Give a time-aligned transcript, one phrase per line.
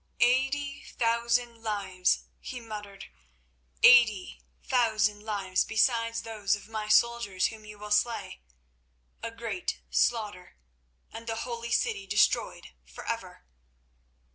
[0.19, 3.11] "Eighty thousand lives," he muttered;
[3.83, 8.41] "eighty thousand lives, besides those of my soldiers whom you will slay.
[9.21, 13.45] A great slaughter—and the holy city destroyed forever.